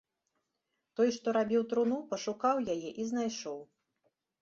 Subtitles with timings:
[0.99, 3.59] Той, што рабіў труну, пашукаў яе і знайшоў.